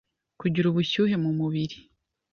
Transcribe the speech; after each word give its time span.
kugira 0.39 0.65
ubushyuhe 0.69 1.15
mu 1.23 1.31
mubiri, 1.39 1.77